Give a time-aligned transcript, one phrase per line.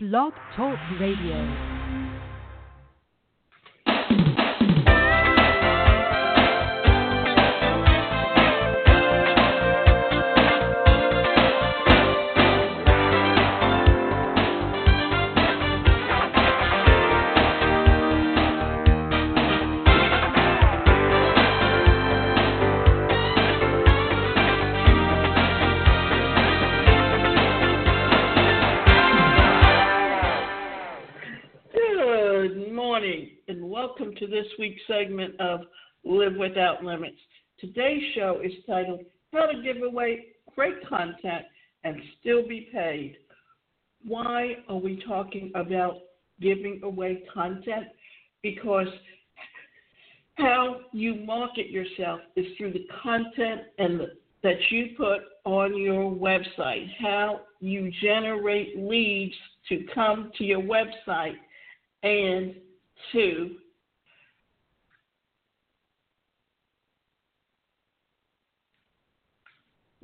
[0.00, 1.77] Blog Talk Radio.
[34.18, 35.60] To this week's segment of
[36.04, 37.18] Live Without Limits.
[37.60, 39.00] Today's show is titled
[39.32, 41.44] How to Give Away Great Content
[41.84, 43.16] and Still Be Paid.
[44.04, 45.98] Why are we talking about
[46.40, 47.86] giving away content?
[48.42, 48.88] Because
[50.34, 54.06] how you market yourself is through the content and the,
[54.42, 59.34] that you put on your website, how you generate leads
[59.68, 61.36] to come to your website
[62.02, 62.54] and
[63.12, 63.56] to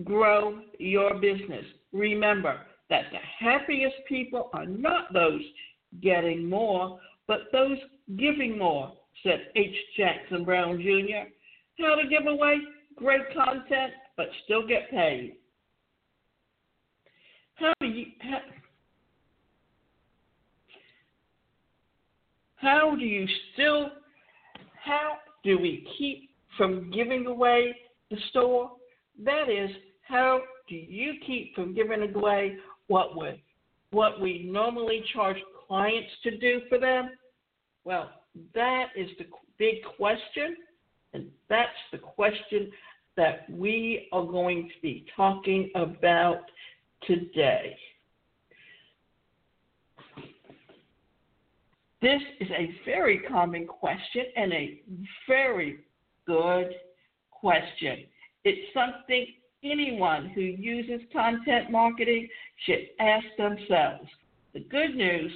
[0.02, 1.64] grow your business.
[1.92, 5.40] Remember that the happiest people are not those
[6.02, 7.78] getting more, but those
[8.18, 9.74] giving more, said H.
[9.96, 11.28] Jackson Brown Jr.
[11.78, 12.58] How to give away
[12.96, 15.36] great content but still get paid.
[17.54, 18.38] How do you how,
[22.56, 23.90] how do you still
[24.82, 27.76] how do we keep from giving away
[28.10, 28.72] the store?
[29.22, 29.70] That is,
[30.02, 32.56] how do you keep from giving away
[32.88, 33.42] what we
[33.90, 35.36] what we normally charge
[35.68, 37.10] clients to do for them?
[37.84, 38.10] Well,
[38.54, 39.26] that is the
[39.58, 40.56] big question,
[41.12, 42.72] and that's the question
[43.16, 46.40] that we are going to be talking about
[47.06, 47.76] today.
[52.02, 54.82] This is a very common question and a
[55.28, 55.78] very
[56.26, 56.70] good
[57.30, 58.04] question.
[58.44, 59.26] It's something
[59.62, 62.28] anyone who uses content marketing
[62.66, 64.08] should ask themselves.
[64.52, 65.32] The good news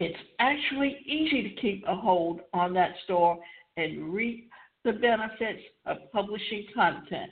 [0.00, 3.38] it's actually easy to keep a hold on that store
[3.76, 4.50] and reap
[4.84, 7.30] the benefits of publishing content.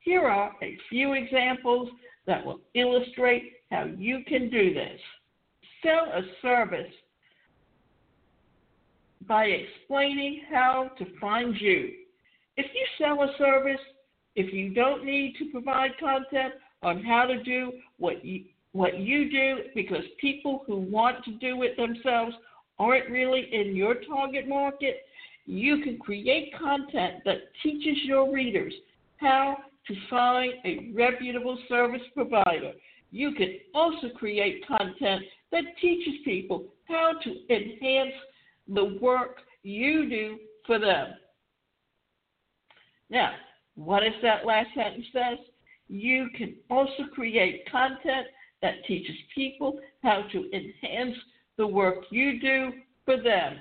[0.00, 1.88] Here are a few examples
[2.26, 5.00] that will illustrate how you can do this.
[5.82, 6.92] Sell a service
[9.26, 11.92] by explaining how to find you.
[12.56, 13.80] If you sell a service,
[14.36, 19.30] if you don't need to provide content on how to do what you what you
[19.30, 22.34] do because people who want to do it themselves
[22.78, 25.06] aren't really in your target market,
[25.46, 28.74] you can create content that teaches your readers
[29.16, 32.72] how to find a reputable service provider.
[33.10, 35.22] You can also create content
[35.52, 38.12] that teaches people how to enhance
[38.68, 41.14] the work you do for them.
[43.08, 43.32] Now,
[43.76, 45.38] what is that last sentence says?
[45.88, 48.26] You can also create content
[48.62, 51.16] that teaches people how to enhance
[51.56, 52.72] the work you do
[53.04, 53.58] for them.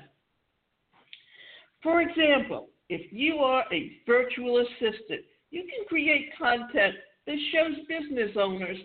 [1.83, 5.21] For example, if you are a virtual assistant,
[5.51, 6.95] you can create content
[7.27, 8.77] that shows business owners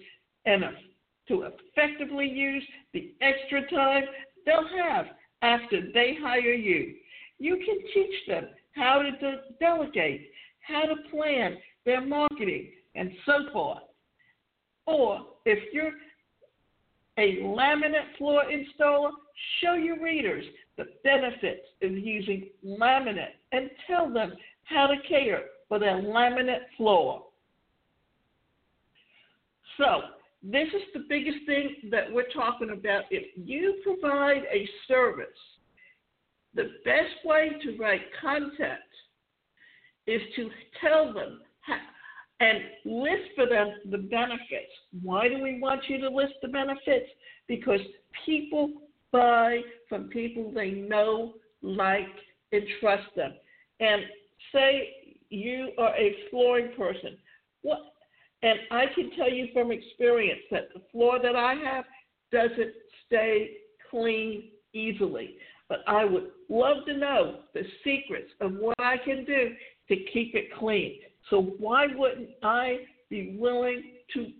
[0.46, 0.64] and
[1.28, 2.62] to effectively use
[2.92, 4.04] the extra time
[4.44, 5.06] they'll have
[5.42, 6.94] after they hire you.
[7.38, 10.29] You can teach them how to de- delegate,
[10.60, 13.78] how to plan their marketing, and so forth.
[14.86, 15.92] Or if you're
[17.18, 19.10] a laminate floor installer,
[19.60, 20.44] show your readers
[20.76, 24.32] the benefits of using laminate and tell them
[24.64, 27.24] how to care for their laminate floor.
[29.76, 30.00] So,
[30.42, 33.04] this is the biggest thing that we're talking about.
[33.10, 35.28] If you provide a service,
[36.54, 38.80] the best way to write content
[40.06, 40.50] is to
[40.80, 41.40] tell them
[42.40, 44.72] and list for them the benefits.
[45.02, 47.08] Why do we want you to list the benefits?
[47.46, 47.80] Because
[48.24, 48.70] people
[49.12, 52.08] buy from people they know, like,
[52.52, 53.32] and trust them.
[53.80, 54.02] And
[54.52, 57.16] say you are a flooring person.
[57.62, 57.80] What
[58.42, 61.84] and I can tell you from experience that the floor that I have
[62.32, 62.72] doesn't
[63.06, 63.50] stay
[63.90, 65.36] clean easily.
[65.68, 69.50] But I would love to know the secrets of what I can do
[69.90, 71.00] to keep it clean.
[71.28, 72.78] So why wouldn't I
[73.10, 73.82] be willing
[74.14, 74.32] to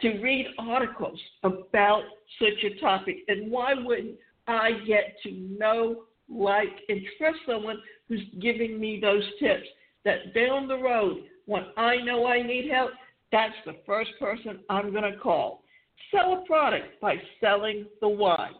[0.00, 2.02] to read articles about
[2.38, 3.16] such a topic?
[3.28, 4.16] And why wouldn't
[4.46, 7.78] I get to know, like, and trust someone
[8.08, 9.66] who's giving me those tips
[10.04, 12.90] that down the road, when I know I need help
[13.34, 15.64] That's the first person I'm going to call.
[16.12, 18.50] Sell a product by selling the why.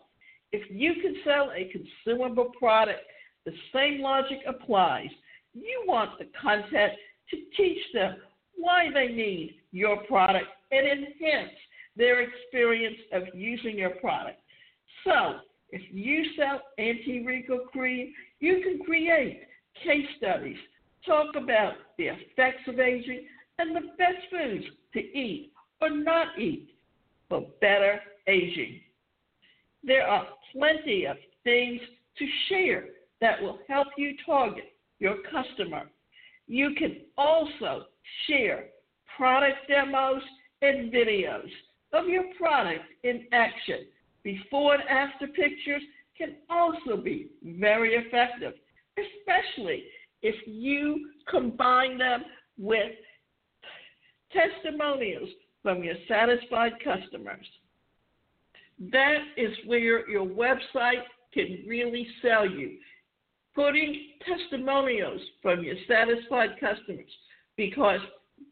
[0.54, 3.00] If you can sell a consumable product,
[3.44, 5.08] the same logic applies.
[5.52, 6.92] You want the content
[7.30, 8.18] to teach them
[8.56, 11.50] why they need your product and enhance
[11.96, 14.38] their experience of using your product.
[15.02, 15.38] So,
[15.70, 19.42] if you sell anti wrinkle cream, you can create
[19.82, 20.58] case studies,
[21.04, 23.26] talk about the effects of aging,
[23.58, 26.76] and the best foods to eat or not eat
[27.28, 27.98] for better
[28.28, 28.82] aging.
[29.86, 31.80] There are plenty of things
[32.18, 32.86] to share
[33.20, 35.90] that will help you target your customer.
[36.46, 37.84] You can also
[38.26, 38.66] share
[39.16, 40.22] product demos
[40.62, 41.48] and videos
[41.92, 43.86] of your product in action.
[44.22, 45.82] Before and after pictures
[46.16, 48.54] can also be very effective,
[48.96, 49.84] especially
[50.22, 52.24] if you combine them
[52.58, 52.92] with
[54.32, 55.28] testimonials
[55.62, 57.46] from your satisfied customers.
[58.90, 62.78] That is where your website can really sell you.
[63.54, 67.10] Putting testimonials from your satisfied customers
[67.56, 68.00] because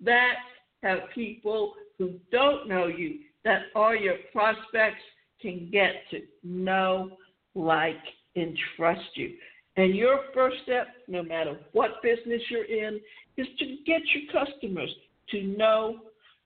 [0.01, 0.35] that
[0.83, 5.03] have people who don't know you that all your prospects
[5.41, 7.17] can get to know,
[7.55, 7.97] like,
[8.37, 9.33] and trust you.
[9.77, 13.01] And your first step, no matter what business you're in,
[13.37, 14.91] is to get your customers
[15.31, 15.99] to know,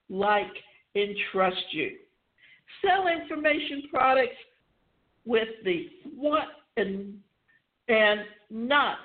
[0.09, 0.53] like,
[0.95, 1.97] and trust you.
[2.83, 4.37] Sell information products
[5.25, 6.45] with the what
[6.77, 7.19] and
[7.89, 8.21] and
[8.51, 8.99] not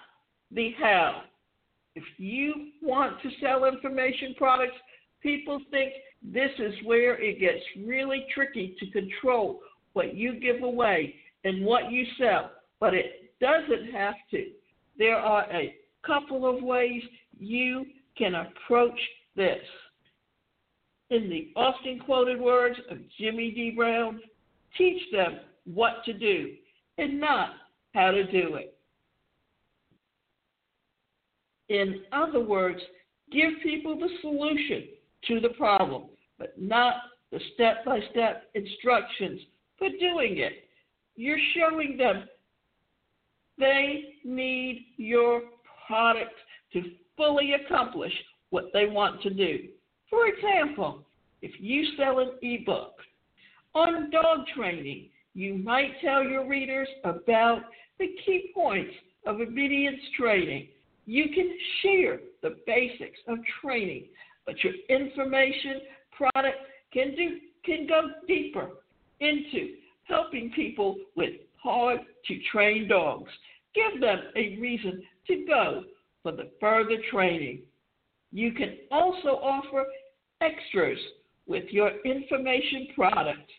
[0.51, 1.23] the how.
[1.95, 4.77] If you want to sell information products,
[5.21, 5.91] people think
[6.23, 9.59] this is where it gets really tricky to control
[9.93, 14.47] what you give away and what you sell, but it doesn't have to.
[14.97, 15.75] There are a
[16.05, 17.01] couple of ways
[17.37, 17.85] you
[18.17, 18.99] can approach
[19.35, 19.59] this.
[21.11, 23.71] In the often quoted words of Jimmy D.
[23.75, 24.21] Brown,
[24.77, 26.53] teach them what to do
[26.97, 27.49] and not
[27.93, 28.77] how to do it.
[31.67, 32.79] In other words,
[33.29, 34.85] give people the solution
[35.27, 36.03] to the problem,
[36.39, 36.95] but not
[37.31, 39.41] the step by step instructions
[39.77, 40.63] for doing it.
[41.17, 42.23] You're showing them
[43.57, 45.41] they need your
[45.87, 46.35] product
[46.71, 46.83] to
[47.17, 48.13] fully accomplish
[48.49, 49.67] what they want to do.
[50.11, 51.03] For example,
[51.41, 52.93] if you sell an ebook
[53.73, 57.61] on dog training, you might tell your readers about
[57.97, 58.93] the key points
[59.25, 60.67] of obedience training.
[61.05, 64.07] You can share the basics of training,
[64.45, 65.81] but your information
[66.11, 66.57] product
[66.93, 68.69] can do can go deeper
[69.19, 73.29] into helping people with hard to train dogs.
[73.73, 75.83] Give them a reason to go
[76.23, 77.61] for the further training.
[78.31, 79.85] You can also offer
[80.41, 80.99] extras
[81.47, 83.49] with your information product.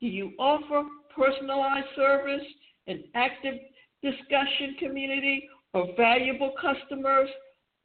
[0.00, 2.44] Do you offer personalized service,
[2.86, 3.54] an active
[4.02, 7.28] discussion community, or valuable customers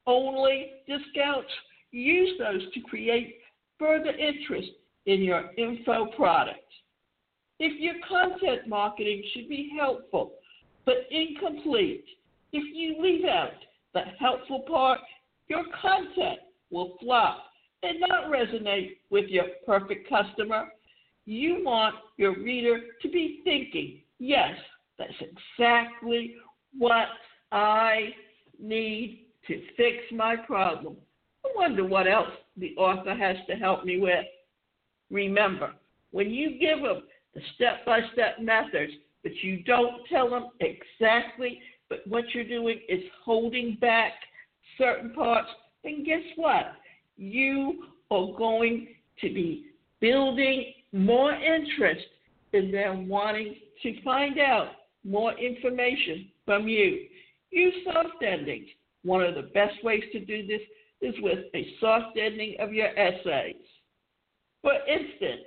[0.05, 1.49] only discounts?
[1.91, 3.37] Use those to create
[3.79, 4.69] further interest
[5.05, 6.59] in your info product.
[7.59, 10.33] If your content marketing should be helpful
[10.85, 12.05] but incomplete,
[12.51, 13.51] if you leave out
[13.93, 14.99] the helpful part,
[15.47, 16.39] your content
[16.71, 17.48] will flop
[17.83, 20.67] and not resonate with your perfect customer.
[21.25, 24.55] You want your reader to be thinking, yes,
[24.97, 26.35] that's exactly
[26.77, 27.07] what
[27.51, 28.09] I
[28.59, 30.97] need to fix my problem.
[31.45, 34.25] I wonder what else the author has to help me with.
[35.09, 35.73] Remember,
[36.11, 38.93] when you give them the step by step methods,
[39.23, 41.59] but you don't tell them exactly,
[41.89, 44.13] but what you're doing is holding back
[44.77, 45.49] certain parts,
[45.83, 46.73] then guess what?
[47.19, 48.87] You are going
[49.19, 49.65] to be
[49.99, 52.05] building more interest
[52.53, 54.69] in them wanting to find out
[55.03, 57.07] more information from you.
[57.51, 58.67] Use soft endings.
[59.03, 60.61] One of the best ways to do this
[61.01, 63.55] is with a soft ending of your essays.
[64.61, 65.45] For instance,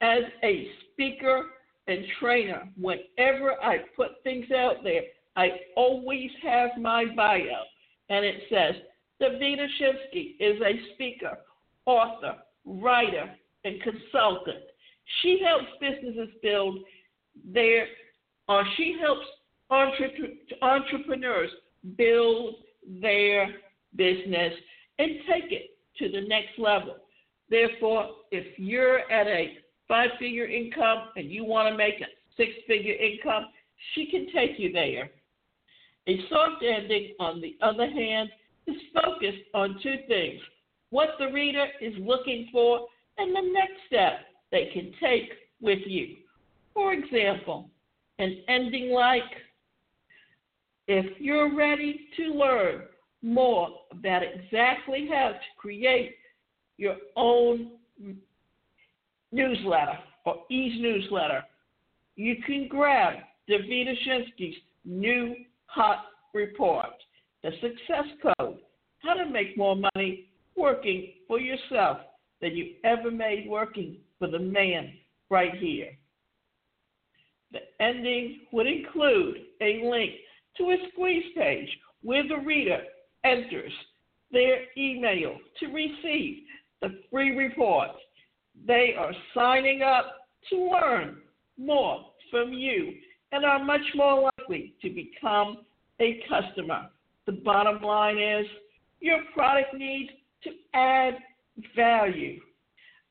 [0.00, 1.44] as a speaker
[1.88, 5.02] and trainer, whenever I put things out there,
[5.36, 7.64] I always have my bio,
[8.08, 8.74] and it says,
[9.20, 11.38] Davida Shensky is a speaker,
[11.86, 13.30] author, writer,
[13.64, 14.64] and consultant.
[15.22, 16.80] She helps businesses build
[17.52, 17.86] their,
[18.48, 19.26] or she helps
[19.70, 21.50] entrepreneurs
[21.96, 22.56] build
[23.00, 23.48] their
[23.94, 24.52] business
[24.98, 26.96] and take it to the next level.
[27.48, 29.58] Therefore, if you're at a
[29.88, 32.06] five figure income and you want to make a
[32.36, 33.46] six figure income,
[33.94, 35.10] she can take you there.
[36.08, 38.30] A soft ending, on the other hand,
[38.66, 40.40] is focused on two things
[40.90, 42.86] what the reader is looking for
[43.18, 44.20] and the next step
[44.52, 45.30] they can take
[45.60, 46.16] with you.
[46.74, 47.68] For example,
[48.18, 49.22] an ending like,
[50.88, 52.82] if you're ready to learn
[53.22, 56.14] more about exactly how to create
[56.76, 57.72] your own
[59.32, 61.42] newsletter or e-newsletter,
[62.14, 63.14] you can grab
[63.48, 65.34] Davida Shensky's new
[65.66, 66.90] hot report,
[67.42, 68.58] the success code,
[68.98, 71.98] how to make more money working for yourself
[72.40, 74.92] than you ever made working for the man
[75.30, 75.90] right here.
[77.52, 80.12] The ending would include a link
[80.58, 81.68] to a squeeze page
[82.02, 82.80] where the reader
[83.24, 83.72] enters
[84.32, 86.42] their email to receive
[86.80, 87.90] the free report.
[88.66, 91.18] They are signing up to learn
[91.58, 92.94] more from you
[93.32, 95.58] and are much more likely to become
[96.00, 96.88] a customer.
[97.26, 98.46] The bottom line is
[99.00, 100.10] your product needs
[100.44, 101.14] to add
[101.74, 102.40] value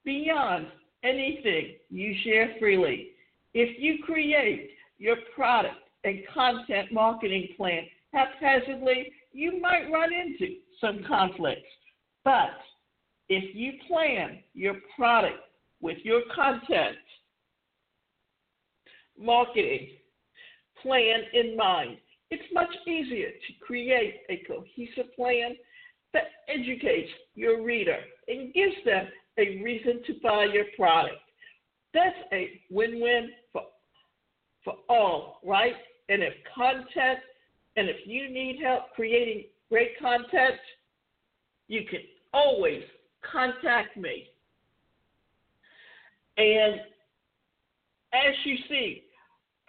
[0.04, 0.68] beyond
[1.04, 3.10] anything you share freely.
[3.54, 11.04] If you create your product and content marketing plan haphazardly, you might run into some
[11.08, 11.68] conflicts.
[12.24, 12.52] But
[13.28, 15.40] if you plan your product
[15.82, 16.98] with your content
[19.20, 19.90] marketing
[20.82, 21.98] plan in mind,
[22.32, 25.56] it's much easier to create a cohesive plan
[26.14, 31.18] that educates your reader and gives them a reason to buy your product.
[31.94, 33.64] That's a win win for,
[34.64, 35.76] for all, right?
[36.10, 37.20] And if content,
[37.78, 40.60] and if you need help creating great content,
[41.68, 42.02] you can
[42.34, 42.84] always
[43.32, 44.28] contact me.
[46.38, 46.76] And
[48.14, 49.04] as you see,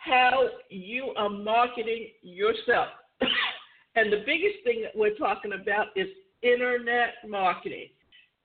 [0.06, 2.88] how you are marketing yourself.
[3.96, 6.06] and the biggest thing that we're talking about is
[6.42, 7.88] internet marketing.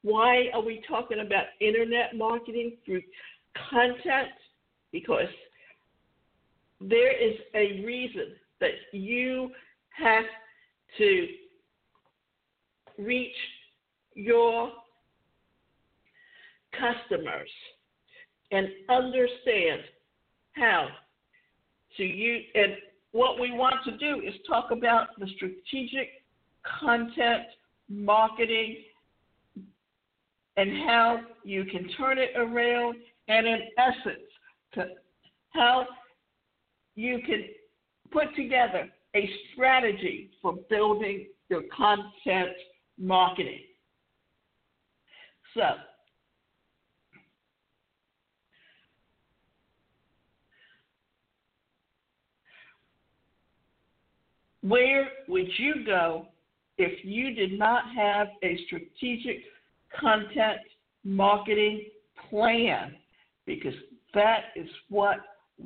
[0.01, 3.03] Why are we talking about internet marketing through
[3.69, 4.29] content?
[4.91, 5.29] Because
[6.79, 9.51] there is a reason that you
[9.89, 10.25] have
[10.97, 11.27] to
[12.97, 13.35] reach
[14.15, 14.71] your
[16.71, 17.49] customers
[18.51, 19.81] and understand
[20.53, 20.87] how
[21.97, 22.73] to use and
[23.11, 26.09] what we want to do is talk about the strategic
[26.79, 27.43] content
[27.89, 28.77] marketing
[30.57, 32.95] and how you can turn it around
[33.27, 34.27] and in essence
[34.73, 34.85] to
[35.49, 35.85] how
[36.95, 37.43] you can
[38.11, 42.55] put together a strategy for building your content
[42.97, 43.61] marketing.
[45.53, 45.63] So
[54.61, 56.27] Where would you go
[56.77, 59.37] if you did not have a strategic
[59.99, 60.59] content
[61.03, 61.85] marketing
[62.29, 62.95] plan?
[63.45, 63.73] Because
[64.13, 65.17] that is what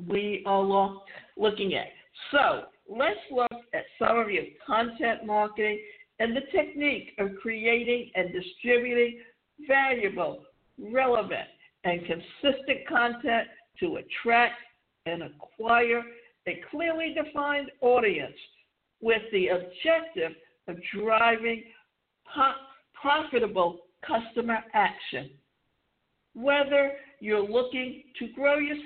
[0.08, 0.98] we are
[1.36, 1.88] looking at.
[2.30, 5.80] So let's look at some of your content marketing
[6.18, 9.20] and the technique of creating and distributing
[9.66, 10.44] valuable,
[10.78, 11.48] relevant,
[11.84, 13.48] and consistent content
[13.80, 14.54] to attract
[15.04, 16.02] and acquire
[16.48, 18.34] a clearly defined audience
[19.00, 20.32] with the objective
[20.68, 21.62] of driving
[23.00, 25.30] profitable customer action.
[26.34, 28.76] Whether you're looking to grow your,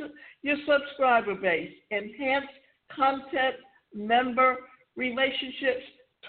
[0.42, 2.46] your subscriber base, enhance
[2.94, 3.56] content
[3.94, 4.56] member
[4.96, 5.82] relationships,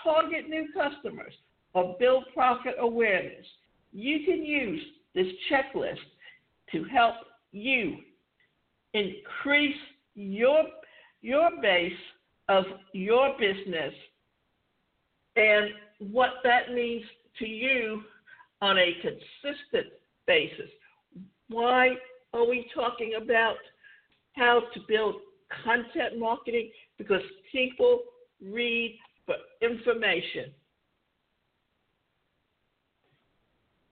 [0.03, 1.33] target new customers,
[1.73, 3.45] or build profit awareness,
[3.91, 4.81] you can use
[5.13, 5.97] this checklist
[6.71, 7.15] to help
[7.51, 7.97] you
[8.93, 9.75] increase
[10.15, 10.63] your,
[11.21, 11.93] your base
[12.49, 13.93] of your business
[15.35, 15.69] and
[16.11, 17.03] what that means
[17.39, 18.01] to you
[18.61, 19.93] on a consistent
[20.27, 20.69] basis.
[21.49, 21.95] Why
[22.33, 23.55] are we talking about
[24.33, 25.15] how to build
[25.63, 26.71] content marketing?
[26.97, 27.21] Because
[27.51, 28.01] people
[28.43, 30.51] read for information.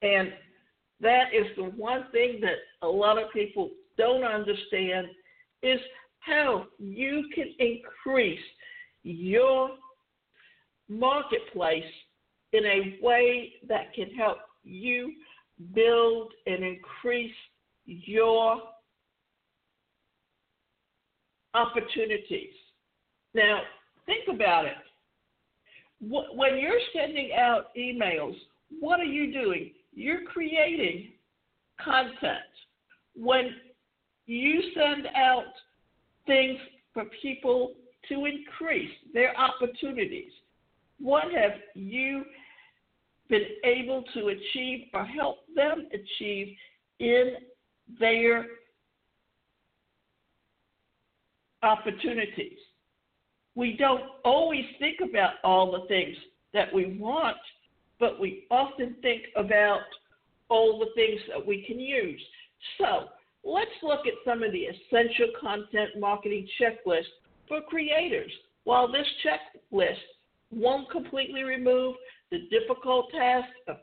[0.02, 0.34] And
[1.02, 5.08] that is the one thing that a lot of people don't understand
[5.62, 5.80] is
[6.20, 8.40] how you can increase
[9.04, 9.72] your
[10.88, 11.84] marketplace
[12.54, 15.14] in a way that can help you
[15.74, 17.34] build and increase
[17.86, 18.62] your
[21.54, 22.54] opportunities.
[23.34, 23.62] Now,
[24.06, 24.74] think about it.
[26.02, 28.36] When you're sending out emails,
[28.80, 29.72] what are you doing?
[29.94, 31.12] You're creating
[31.84, 32.40] content.
[33.16, 33.56] When
[34.26, 35.52] you send out
[36.26, 36.58] things
[36.94, 37.74] for people
[38.10, 40.32] to increase their opportunities.
[41.00, 42.24] What have you
[43.30, 46.56] been able to achieve or help them achieve
[47.00, 47.36] in
[48.00, 48.46] their
[51.64, 52.58] opportunities.
[53.56, 56.16] We don't always think about all the things
[56.54, 57.38] that we want,
[58.00, 59.82] but we often think about
[60.50, 62.22] all the things that we can use.
[62.78, 63.10] So
[63.44, 67.04] let's look at some of the essential content marketing checklists
[67.48, 68.32] for creators.
[68.64, 69.98] While this checklist
[70.52, 71.96] won't completely remove
[72.32, 73.78] the difficult task of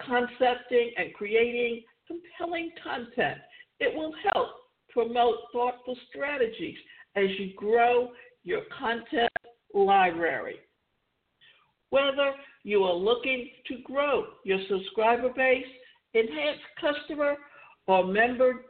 [0.00, 3.38] concepting and creating compelling content,
[3.80, 4.48] it will help
[4.90, 6.76] promote thoughtful strategies
[7.16, 8.10] as you grow
[8.44, 9.30] your content
[9.74, 10.56] library.
[11.90, 12.32] Whether
[12.62, 15.66] you are looking to grow your subscriber base,
[16.14, 17.36] enhance customer
[17.86, 18.64] or member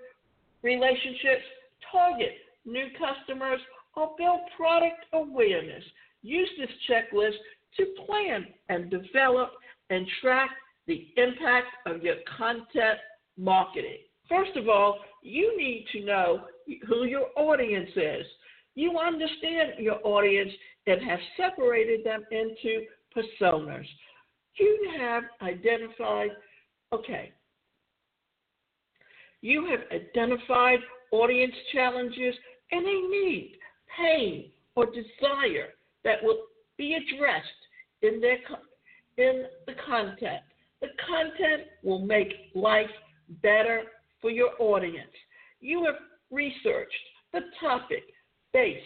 [0.64, 1.44] relationships,
[1.92, 2.33] target
[2.64, 3.61] new customers,
[3.94, 5.85] or build product awareness,
[6.23, 7.37] use this checklist
[7.76, 9.50] to plan and develop
[9.90, 10.50] and track
[10.87, 12.99] the impact of your content
[13.37, 13.99] marketing.
[14.28, 16.40] First of all, you need to know
[16.88, 18.26] who your audience is.
[18.75, 20.50] You understand your audience
[20.87, 23.85] and have separated them into personas.
[24.59, 26.30] You have identified,
[26.92, 27.33] okay,
[29.45, 30.79] you have identified
[31.13, 32.35] audience challenges
[32.73, 33.59] and a need,
[33.95, 36.45] pain, or desire that will
[36.79, 37.47] be addressed
[38.01, 38.39] in their
[39.19, 40.41] in the content.
[40.81, 42.91] The content will make life
[43.43, 43.83] better
[44.23, 45.13] for your audience.
[45.61, 45.97] You have
[46.31, 46.95] researched
[47.35, 48.03] the topic
[48.55, 48.81] based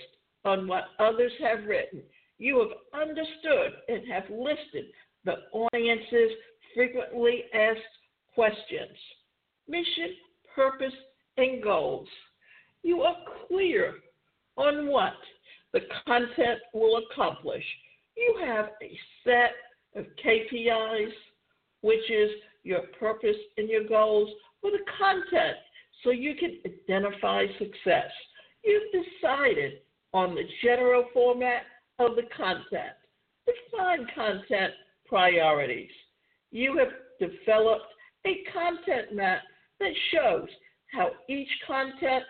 [0.44, 2.02] on what others have written.
[2.38, 4.86] You have understood and have listed
[5.24, 6.32] the audience's
[6.74, 7.78] frequently asked
[8.34, 8.98] questions,
[9.68, 10.16] mission,
[10.58, 10.94] purpose,
[11.36, 12.08] and goals.
[12.82, 13.94] You are clear
[14.56, 15.14] on what
[15.72, 17.62] the content will accomplish.
[18.16, 19.52] You have a set
[19.94, 21.12] of KPIs,
[21.82, 22.30] which is
[22.64, 25.58] your purpose and your goals for the content
[26.02, 28.10] so you can identify success.
[28.64, 29.74] You've decided
[30.12, 31.62] on the general format
[32.00, 32.96] of the content.
[33.46, 34.72] Define content
[35.06, 35.90] priorities.
[36.50, 37.86] You have developed
[38.26, 39.42] a content map
[39.80, 40.48] that shows
[40.92, 42.24] how each content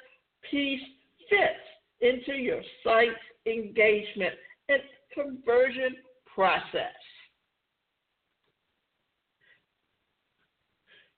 [0.51, 0.81] piece
[1.29, 1.69] fits
[2.01, 3.15] into your site's
[3.47, 4.35] engagement
[4.69, 4.81] and
[5.15, 5.97] conversion
[6.35, 6.95] process.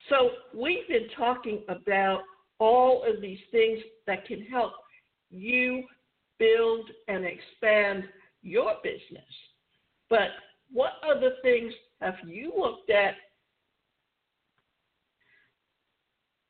[0.09, 2.23] So, we've been talking about
[2.59, 4.73] all of these things that can help
[5.31, 5.85] you
[6.39, 8.05] build and expand
[8.43, 9.25] your business.
[10.09, 10.29] But
[10.73, 13.15] what other things have you looked at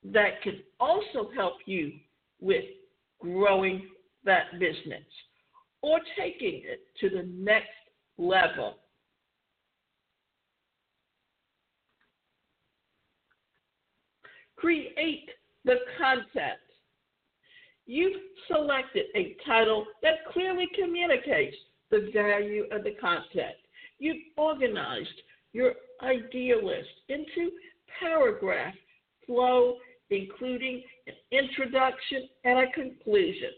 [0.04, 1.92] that could also help you
[2.40, 2.64] with
[3.20, 3.88] growing
[4.24, 5.04] that business
[5.82, 7.68] or taking it to the next
[8.18, 8.76] level?
[14.56, 15.28] Create
[15.64, 16.58] the content
[17.92, 21.56] You've selected a title that clearly communicates
[21.90, 23.56] the value of the content.
[23.98, 25.08] You've organized
[25.52, 27.50] your idea list into
[27.98, 28.74] paragraph
[29.26, 29.78] flow,
[30.10, 33.50] including an introduction and a conclusion.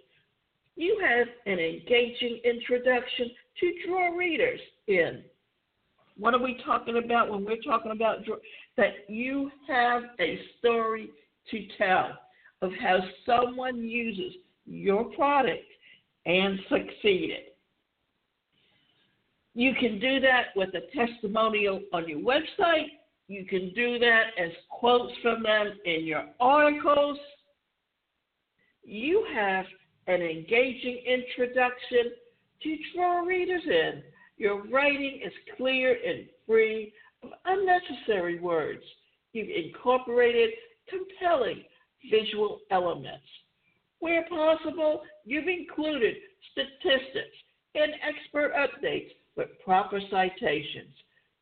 [0.76, 5.22] You have an engaging introduction to draw readers in.
[6.16, 8.18] What are we talking about when we're talking about
[8.76, 11.10] that you have a story
[11.50, 12.18] to tell?
[12.62, 14.34] of how someone uses
[14.66, 15.64] your product
[16.24, 17.40] and succeeded.
[19.54, 22.86] You can do that with a testimonial on your website.
[23.32, 27.16] You can do that as quotes from them in your articles.
[28.84, 29.64] You have
[30.06, 32.12] an engaging introduction
[32.62, 34.02] to draw readers in.
[34.36, 36.92] Your writing is clear and free
[37.22, 38.82] of unnecessary words.
[39.32, 40.50] You've incorporated
[40.90, 41.64] compelling
[42.10, 43.24] visual elements.
[44.00, 46.16] Where possible, you've included
[46.52, 47.36] statistics
[47.76, 50.92] and expert updates with proper citations.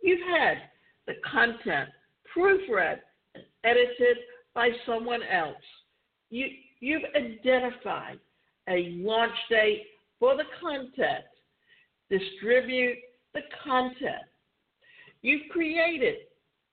[0.01, 0.70] You've had
[1.11, 1.89] the content
[2.37, 2.99] proofread
[3.35, 4.19] and edited
[4.55, 5.57] by someone else.
[6.31, 6.47] You,
[6.79, 8.21] you've identified
[8.69, 9.87] a launch date
[10.21, 11.25] for the content.
[12.09, 12.99] Distribute
[13.35, 14.23] the content.
[15.23, 16.17] You've created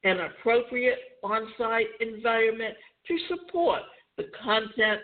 [0.03, 2.75] an appropriate on site environment
[3.07, 3.81] to support
[4.17, 5.01] the content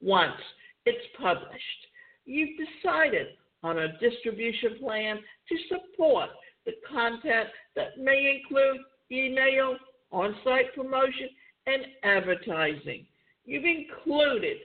[0.00, 0.40] once
[0.86, 1.80] it's published.
[2.24, 3.26] You've decided
[3.62, 6.30] on a distribution plan to support
[6.66, 9.76] the content that may include email,
[10.12, 11.28] on site promotion,
[11.66, 13.06] and advertising.
[13.44, 14.58] You've included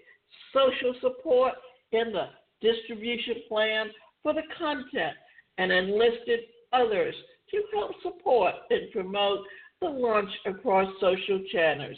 [0.54, 1.54] social support
[1.92, 2.28] in the
[2.62, 3.90] distribution plan
[4.24, 5.16] for the content
[5.58, 6.42] and enlisted
[6.74, 7.16] others
[7.52, 9.40] to help support and promote
[9.82, 11.98] the launch across social channels.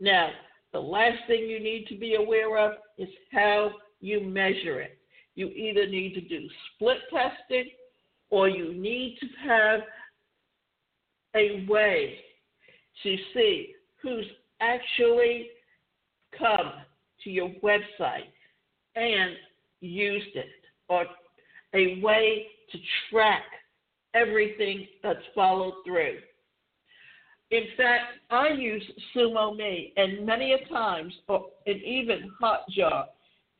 [0.00, 0.30] Now,
[0.72, 4.98] the last thing you need to be aware of is how you measure it.
[5.34, 7.70] You either need to do split testing
[8.30, 9.80] or you need to have
[11.34, 12.18] a way
[13.02, 14.26] to see who's
[14.60, 15.48] actually
[16.38, 16.72] come
[17.24, 18.32] to your website
[18.96, 19.36] and
[19.80, 20.46] used it,
[20.88, 21.04] or
[21.74, 22.78] a way to
[23.10, 23.44] track
[24.14, 26.18] everything that's followed through.
[27.50, 28.82] In fact, I use
[29.14, 33.04] SumoMe, and many a times, or, and even Hotjar,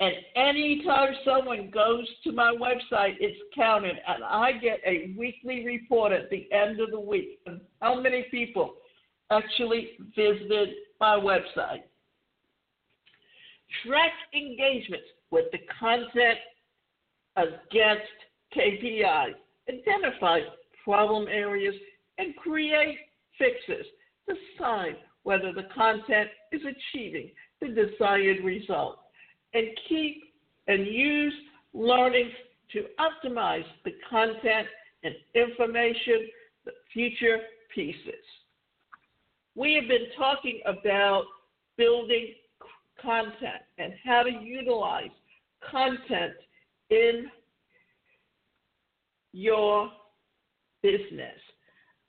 [0.00, 6.12] and anytime someone goes to my website, it's counted, and I get a weekly report
[6.12, 8.74] at the end of the week of how many people
[9.32, 10.68] actually visited
[11.00, 11.82] my website.
[13.84, 16.38] Track engagements with the content
[17.36, 18.02] against
[18.56, 19.34] KPIs.
[19.68, 20.40] Identify
[20.84, 21.74] problem areas
[22.18, 22.98] and create
[23.36, 23.84] fixes.
[24.26, 27.30] Decide whether the content is achieving
[27.60, 29.00] the desired result.
[29.54, 30.22] And keep
[30.66, 31.34] and use
[31.72, 32.30] learning
[32.72, 34.66] to optimize the content
[35.02, 36.28] and information,
[36.64, 37.38] the future
[37.74, 38.24] pieces.
[39.54, 41.24] We have been talking about
[41.76, 42.34] building
[43.00, 45.10] content and how to utilize
[45.70, 46.34] content
[46.90, 47.26] in
[49.32, 49.90] your
[50.82, 51.38] business.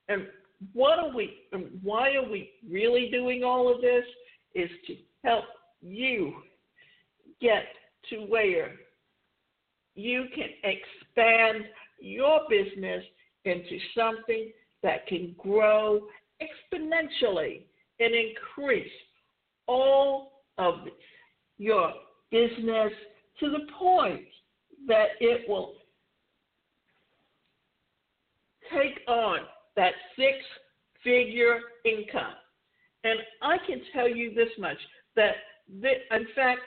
[0.08, 0.28] And
[0.74, 4.04] what are we and why are we really doing all of this
[4.56, 5.46] is to help
[5.82, 6.34] you
[7.42, 7.66] get
[8.10, 8.72] to where
[9.96, 11.66] you can expand
[12.00, 13.04] your business
[13.46, 14.52] into something
[14.84, 16.02] that can grow
[16.42, 17.62] exponentially
[18.00, 18.92] and increase
[19.68, 20.76] all of
[21.58, 21.94] your
[22.32, 22.92] business
[23.40, 24.26] to the point
[24.88, 25.74] that it will
[28.74, 29.40] take on
[29.76, 30.38] that six
[31.04, 32.34] figure income.
[33.04, 34.78] And I can tell you this much
[35.16, 35.36] that,
[35.70, 36.62] in fact,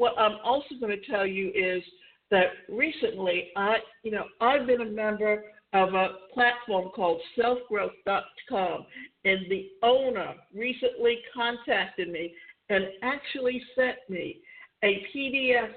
[0.00, 1.82] what I'm also going to tell you is
[2.30, 8.86] that recently I, you know, I've been a member of a platform called selfgrowth.com
[9.26, 12.32] and the owner recently contacted me
[12.70, 14.38] and actually sent me
[14.82, 15.68] a PDF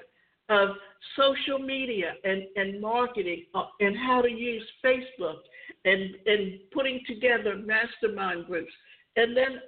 [0.48, 0.70] of
[1.18, 5.40] social media and, and marketing uh, and how to use Facebook
[5.84, 8.72] and, and putting together mastermind groups.
[9.18, 9.60] And then,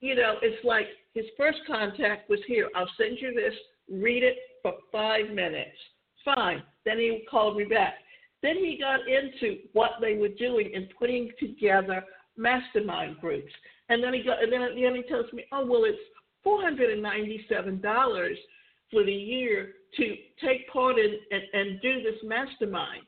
[0.00, 2.68] you know, it's like his first contact was here.
[2.74, 3.54] I'll send you this,
[3.90, 5.76] read it for five minutes.
[6.24, 6.62] Fine.
[6.84, 7.94] Then he called me back.
[8.42, 12.04] Then he got into what they were doing and putting together
[12.36, 13.52] mastermind groups.
[13.88, 15.98] And then he got, and then at the end he tells me, oh well, it's
[16.44, 18.36] four hundred and ninety-seven dollars
[18.90, 23.02] for the year to take part in and, and do this mastermind.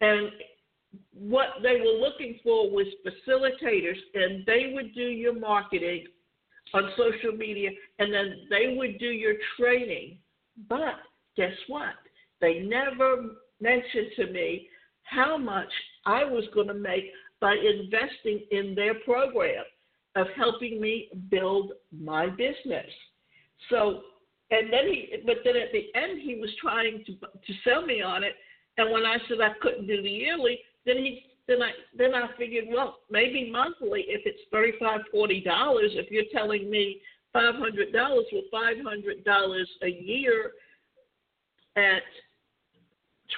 [0.00, 0.30] And
[1.12, 6.06] what they were looking for was facilitators, and they would do your marketing
[6.74, 10.18] on social media, and then they would do your training.
[10.68, 10.96] But
[11.36, 11.94] guess what?
[12.40, 13.24] They never
[13.60, 14.68] mentioned to me
[15.04, 15.68] how much
[16.06, 17.04] I was going to make
[17.40, 19.64] by investing in their program
[20.16, 22.86] of helping me build my business.
[23.70, 24.02] So,
[24.50, 28.02] and then he, but then at the end, he was trying to to sell me
[28.02, 28.32] on it.
[28.78, 32.28] And when I said I couldn't do the yearly, then he then I then I
[32.36, 35.92] figured, well, maybe monthly if it's thirty five forty dollars.
[35.94, 37.00] If you're telling me
[37.32, 40.52] five hundred dollars, well, five hundred dollars a year
[41.76, 42.02] at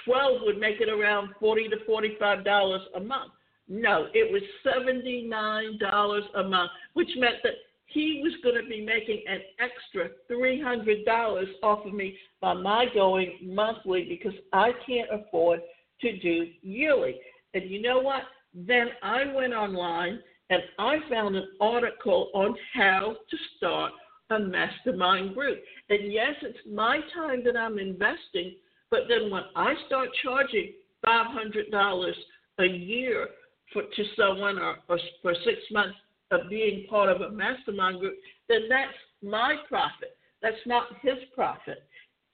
[0.05, 3.31] twelve would make it around forty to forty five dollars a month.
[3.67, 7.53] No, it was seventy nine dollars a month, which meant that
[7.85, 12.53] he was going to be making an extra three hundred dollars off of me by
[12.53, 15.61] my going monthly because I can't afford
[16.01, 17.15] to do yearly.
[17.53, 18.23] And you know what?
[18.53, 23.93] Then I went online and I found an article on how to start
[24.31, 25.59] a mastermind group.
[25.89, 28.55] And yes, it's my time that I'm investing,
[28.89, 30.73] but then when I start charging
[31.05, 32.11] $500
[32.59, 33.27] a year
[33.73, 35.97] for, to someone or, or for six months
[36.31, 38.15] of being part of a mastermind group,
[38.47, 40.17] then that's my profit.
[40.41, 41.83] That's not his profit.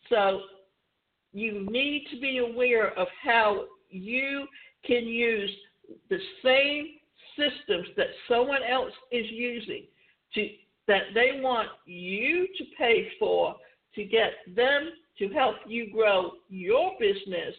[0.09, 0.41] So
[1.33, 4.45] you need to be aware of how you
[4.85, 5.51] can use
[6.09, 6.87] the same
[7.35, 9.83] systems that someone else is using
[10.33, 10.49] to
[10.87, 13.55] that they want you to pay for
[13.95, 17.53] to get them to help you grow your business.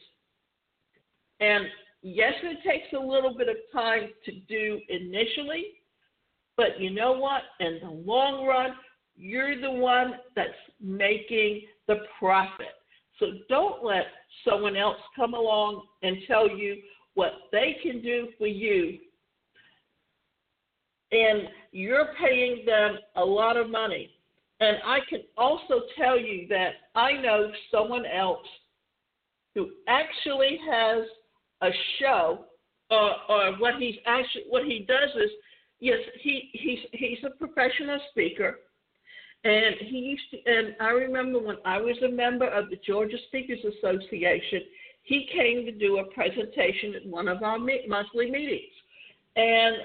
[1.40, 1.66] And
[2.02, 5.66] yes, it takes a little bit of time to do initially,
[6.57, 7.42] but you know what?
[7.61, 8.70] In the long run,
[9.16, 10.50] you're the one that's
[10.81, 12.66] making the profit.
[13.18, 14.07] So don't let
[14.48, 16.76] someone else come along and tell you
[17.18, 18.96] what they can do for you.
[21.11, 24.11] And you're paying them a lot of money.
[24.61, 28.46] And I can also tell you that I know someone else
[29.57, 31.07] who actually has
[31.62, 32.44] a show,
[32.88, 35.31] or, or what he's actually what he does is,
[35.81, 38.61] yes, he he's he's a professional speaker,
[39.42, 40.37] and he used to.
[40.46, 44.61] And I remember when I was a member of the Georgia Speakers Association,
[45.09, 48.73] he came to do a presentation at one of our monthly meetings,
[49.37, 49.77] and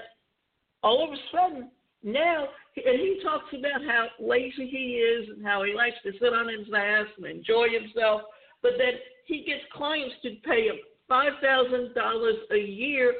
[0.82, 1.70] all of a sudden
[2.02, 6.34] now and he talks about how lazy he is and how he likes to sit
[6.34, 8.22] on his ass and enjoy himself,
[8.62, 8.94] but then
[9.26, 10.76] he gets clients to pay him
[11.08, 13.14] five thousand dollars a year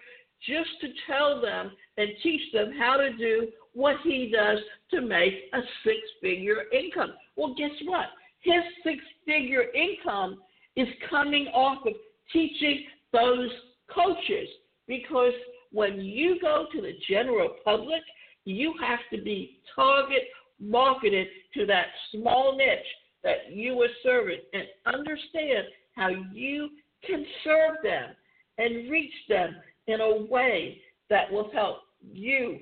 [0.47, 4.59] just to tell them and teach them how to do what he does
[4.91, 7.15] to make a six figure income.
[7.37, 8.07] Well, guess what?
[8.41, 10.41] His six figure income
[10.77, 11.93] is coming off of
[12.33, 13.51] teaching those
[13.93, 14.49] coaches.
[14.87, 15.33] Because
[15.73, 18.03] when you go to the general public,
[18.45, 20.23] you have to be target
[20.61, 22.87] marketed to that small niche
[23.23, 26.71] that you are serving and understand how you
[27.07, 28.11] can serve them
[28.59, 29.57] and reach them
[29.87, 31.79] in a way that will help
[32.13, 32.61] you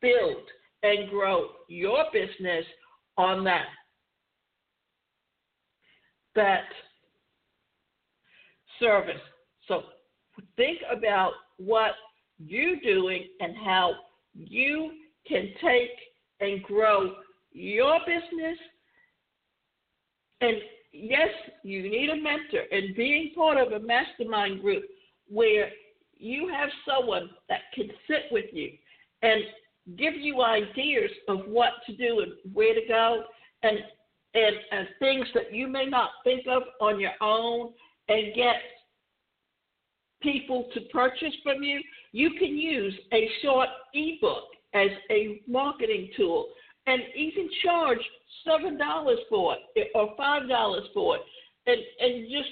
[0.00, 0.42] build
[0.82, 2.64] and grow your business
[3.16, 3.66] on that.
[6.34, 6.64] That
[8.82, 9.20] service.
[9.68, 9.82] So
[10.56, 11.92] think about what
[12.38, 13.94] you're doing and how
[14.34, 14.92] you
[15.26, 15.90] can take
[16.40, 17.12] and grow
[17.52, 18.58] your business.
[20.40, 20.56] And
[20.92, 21.28] yes,
[21.62, 24.82] you need a mentor and being part of a mastermind group
[25.28, 25.70] where
[26.16, 28.72] you have someone that can sit with you
[29.22, 29.42] and
[29.96, 33.24] give you ideas of what to do and where to go
[33.62, 33.78] and
[34.34, 37.72] and, and things that you may not think of on your own
[38.08, 38.56] and get
[40.22, 41.80] people to purchase from you,
[42.12, 46.48] you can use a short ebook as a marketing tool
[46.86, 47.98] and even charge
[48.44, 51.22] seven dollars for it or five dollars for it
[51.66, 52.48] and, and just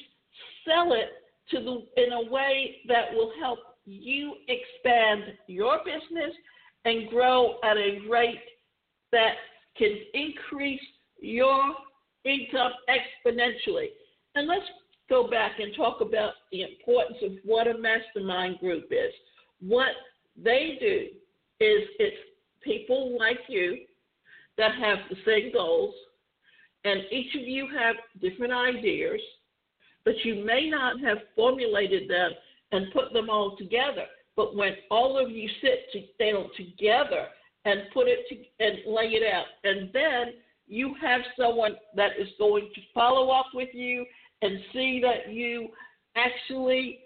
[0.65, 1.09] sell it
[1.51, 6.35] to the in a way that will help you expand your business
[6.85, 8.41] and grow at a rate
[9.13, 9.35] that
[9.77, 10.81] can increase
[11.21, 11.75] your
[12.25, 13.89] income exponentially.
[14.35, 14.65] And let's
[15.11, 19.12] go back and talk about the importance of what a mastermind group is.
[19.61, 19.90] What
[20.42, 21.09] they do
[21.62, 22.16] is it's
[22.62, 23.79] people like you
[24.57, 25.94] that have the same goals,
[26.85, 29.20] and each of you have different ideas,
[30.05, 32.31] but you may not have formulated them
[32.73, 34.07] and put them all together.
[34.37, 37.27] But when all of you sit down together
[37.64, 40.35] and put it to, and lay it out, and then
[40.66, 44.07] you have someone that is going to follow up with you
[44.42, 45.68] and see that you
[46.16, 47.00] actually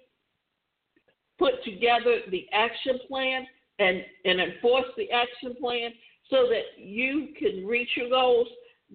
[1.38, 3.46] put together the action plan
[3.78, 5.90] and, and enforce the action plan
[6.30, 8.48] so that you can reach your goals.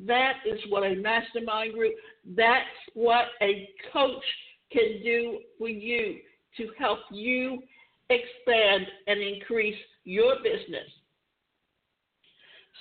[0.08, 1.96] That is what a mastermind group,
[2.36, 4.24] that's what a coach
[4.72, 6.20] can do for you
[6.58, 7.62] to help you
[8.10, 10.88] expand and increase your business.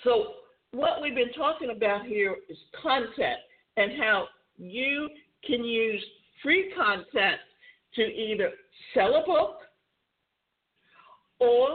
[0.04, 0.34] So,
[0.72, 3.38] what we've been talking about here is content
[3.76, 4.26] and how
[4.58, 5.08] you
[5.44, 6.04] can use
[6.42, 7.40] free content
[7.94, 8.50] to either
[8.94, 9.56] sell a book
[11.40, 11.68] or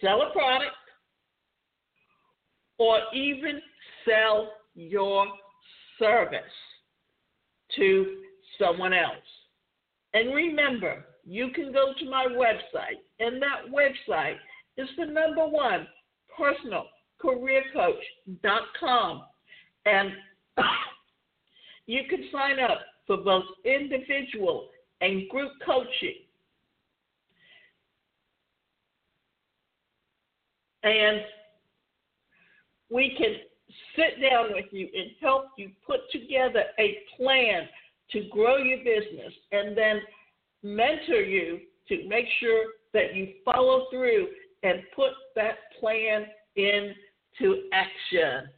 [0.00, 0.76] sell a product
[2.78, 3.60] or even
[4.04, 5.26] sell your
[5.98, 6.40] service
[7.76, 8.22] to
[8.58, 9.14] someone else.
[10.14, 14.36] And remember, you can go to my website, and that website
[14.76, 15.86] is the number one
[16.38, 19.22] personalcareercoach.com.
[19.86, 20.12] And
[21.86, 24.68] you can sign up for both individual
[25.00, 26.14] and group coaching
[30.82, 31.20] And
[32.90, 33.34] we can
[33.96, 37.68] sit down with you and help you put together a plan
[38.10, 40.00] to grow your business and then
[40.62, 44.28] mentor you to make sure that you follow through
[44.62, 48.48] and put that plan into action.